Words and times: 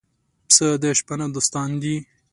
پسه 0.47 0.67
د 0.81 0.83
شپانه 0.99 1.25
دوستان 1.35 1.69
دي. 1.81 1.95